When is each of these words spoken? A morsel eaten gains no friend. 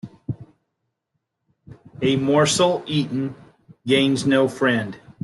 A 2.01 2.15
morsel 2.15 2.81
eaten 2.87 3.35
gains 3.85 4.25
no 4.25 4.47
friend. 4.47 4.99